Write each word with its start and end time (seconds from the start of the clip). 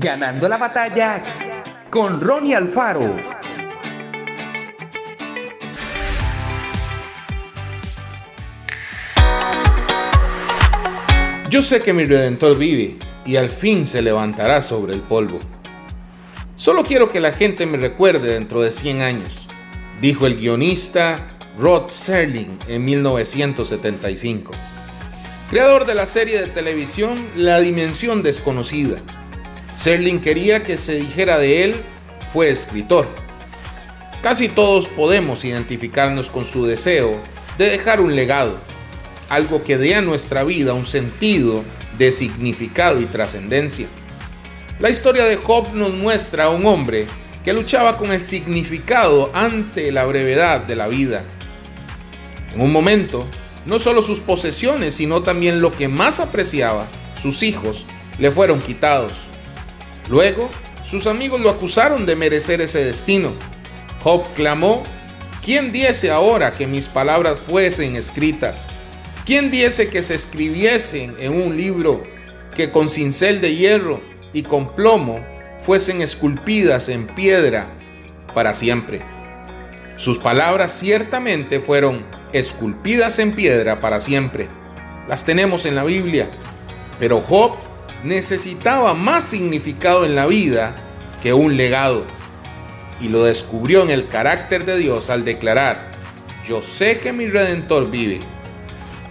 Ganando 0.00 0.48
la 0.48 0.58
batalla 0.58 1.20
con 1.90 2.20
Ronnie 2.20 2.54
Alfaro. 2.54 3.16
Yo 11.50 11.62
sé 11.62 11.82
que 11.82 11.92
mi 11.92 12.04
redentor 12.04 12.56
vive 12.56 12.96
y 13.26 13.34
al 13.34 13.50
fin 13.50 13.84
se 13.86 14.00
levantará 14.00 14.62
sobre 14.62 14.94
el 14.94 15.00
polvo. 15.00 15.40
Solo 16.54 16.84
quiero 16.84 17.08
que 17.08 17.18
la 17.18 17.32
gente 17.32 17.66
me 17.66 17.76
recuerde 17.76 18.34
dentro 18.34 18.60
de 18.60 18.70
100 18.70 19.02
años, 19.02 19.48
dijo 20.00 20.26
el 20.26 20.36
guionista 20.36 21.28
Rod 21.58 21.90
Serling 21.90 22.56
en 22.68 22.84
1975, 22.84 24.52
creador 25.50 25.86
de 25.86 25.96
la 25.96 26.06
serie 26.06 26.40
de 26.40 26.46
televisión 26.46 27.30
La 27.34 27.58
Dimensión 27.58 28.22
Desconocida. 28.22 29.02
Serling 29.78 30.20
quería 30.20 30.64
que 30.64 30.76
se 30.76 30.96
dijera 30.96 31.38
de 31.38 31.62
él 31.62 31.76
fue 32.32 32.50
escritor. 32.50 33.06
Casi 34.24 34.48
todos 34.48 34.88
podemos 34.88 35.44
identificarnos 35.44 36.30
con 36.30 36.44
su 36.44 36.66
deseo 36.66 37.16
de 37.58 37.70
dejar 37.70 38.00
un 38.00 38.16
legado 38.16 38.58
algo 39.28 39.62
que 39.62 39.78
dé 39.78 39.94
a 39.94 40.00
nuestra 40.00 40.42
vida 40.42 40.74
un 40.74 40.84
sentido 40.84 41.62
de 41.96 42.10
significado 42.10 43.00
y 43.00 43.06
trascendencia. 43.06 43.86
La 44.80 44.90
historia 44.90 45.26
de 45.26 45.36
Job 45.36 45.72
nos 45.74 45.92
muestra 45.92 46.46
a 46.46 46.50
un 46.50 46.66
hombre 46.66 47.06
que 47.44 47.52
luchaba 47.52 47.98
con 47.98 48.10
el 48.10 48.24
significado 48.24 49.30
ante 49.32 49.92
la 49.92 50.06
brevedad 50.06 50.62
de 50.62 50.74
la 50.74 50.88
vida. 50.88 51.22
En 52.52 52.62
un 52.62 52.72
momento, 52.72 53.28
no 53.64 53.78
solo 53.78 54.02
sus 54.02 54.18
posesiones, 54.18 54.96
sino 54.96 55.22
también 55.22 55.60
lo 55.60 55.72
que 55.72 55.86
más 55.86 56.18
apreciaba, 56.18 56.88
sus 57.14 57.44
hijos, 57.44 57.86
le 58.18 58.32
fueron 58.32 58.60
quitados. 58.60 59.27
Luego, 60.08 60.48
sus 60.84 61.06
amigos 61.06 61.40
lo 61.40 61.50
acusaron 61.50 62.06
de 62.06 62.16
merecer 62.16 62.60
ese 62.60 62.84
destino. 62.84 63.32
Job 64.02 64.24
clamó, 64.34 64.82
¿quién 65.44 65.72
diese 65.72 66.10
ahora 66.10 66.52
que 66.52 66.66
mis 66.66 66.88
palabras 66.88 67.40
fuesen 67.40 67.96
escritas? 67.96 68.68
¿Quién 69.26 69.50
diese 69.50 69.90
que 69.90 70.02
se 70.02 70.14
escribiesen 70.14 71.14
en 71.20 71.40
un 71.40 71.56
libro 71.56 72.02
que 72.56 72.70
con 72.70 72.88
cincel 72.88 73.40
de 73.42 73.54
hierro 73.54 74.00
y 74.32 74.42
con 74.42 74.74
plomo 74.74 75.20
fuesen 75.60 76.00
esculpidas 76.00 76.88
en 76.88 77.06
piedra 77.08 77.68
para 78.34 78.54
siempre? 78.54 79.02
Sus 79.96 80.16
palabras 80.16 80.72
ciertamente 80.72 81.60
fueron 81.60 82.06
esculpidas 82.32 83.18
en 83.18 83.32
piedra 83.32 83.80
para 83.80 84.00
siempre. 84.00 84.48
Las 85.08 85.24
tenemos 85.24 85.66
en 85.66 85.74
la 85.74 85.84
Biblia. 85.84 86.30
Pero 86.98 87.20
Job 87.20 87.56
necesitaba 88.04 88.94
más 88.94 89.24
significado 89.24 90.04
en 90.04 90.14
la 90.14 90.26
vida 90.26 90.74
que 91.22 91.32
un 91.32 91.56
legado. 91.56 92.04
Y 93.00 93.08
lo 93.08 93.24
descubrió 93.24 93.82
en 93.82 93.90
el 93.90 94.08
carácter 94.08 94.64
de 94.64 94.76
Dios 94.78 95.10
al 95.10 95.24
declarar, 95.24 95.90
yo 96.46 96.62
sé 96.62 96.98
que 96.98 97.12
mi 97.12 97.28
redentor 97.28 97.90
vive 97.90 98.20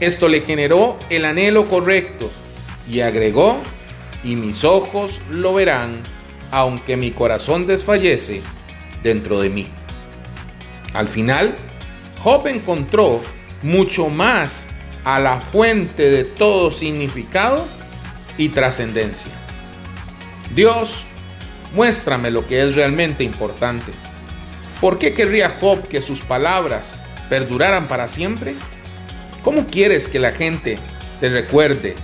esto 0.00 0.28
le 0.28 0.42
generó 0.42 0.98
el 1.08 1.24
anhelo 1.24 1.68
correcto 1.70 2.30
y 2.88 3.00
agregó, 3.00 3.56
y 4.22 4.36
mis 4.36 4.62
ojos 4.62 5.22
lo 5.30 5.54
verán, 5.54 6.02
aunque 6.50 6.98
mi 6.98 7.12
corazón 7.12 7.66
desfallece 7.66 8.42
dentro 9.02 9.40
de 9.40 9.48
mí. 9.48 9.66
Al 10.92 11.08
final, 11.08 11.54
Job 12.22 12.46
encontró 12.48 13.22
mucho 13.62 14.10
más 14.10 14.68
a 15.04 15.18
la 15.18 15.40
fuente 15.40 16.10
de 16.10 16.24
todo 16.24 16.70
significado 16.70 17.66
y 18.38 18.48
trascendencia. 18.50 19.32
Dios, 20.54 21.04
muéstrame 21.74 22.30
lo 22.30 22.46
que 22.46 22.62
es 22.62 22.74
realmente 22.74 23.24
importante. 23.24 23.92
¿Por 24.80 24.98
qué 24.98 25.14
querría 25.14 25.56
Job 25.60 25.88
que 25.88 26.00
sus 26.00 26.20
palabras 26.20 27.00
perduraran 27.28 27.88
para 27.88 28.08
siempre? 28.08 28.54
¿Cómo 29.42 29.66
quieres 29.66 30.08
que 30.08 30.18
la 30.18 30.32
gente 30.32 30.78
te 31.20 31.28
recuerde 31.28 31.94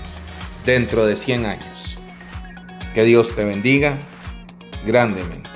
dentro 0.65 1.04
de 1.06 1.16
100 1.16 1.47
años? 1.47 1.98
Que 2.94 3.04
Dios 3.04 3.34
te 3.34 3.44
bendiga 3.44 3.99
grandemente. 4.87 5.50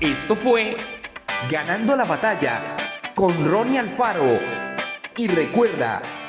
Esto 0.00 0.36
fue 0.36 0.76
Ganando 1.50 1.94
la 1.94 2.04
batalla 2.04 2.76
con 3.14 3.44
Ronnie 3.44 3.78
Alfaro. 3.78 4.40
Y 5.16 5.28
recuerda, 5.28 6.02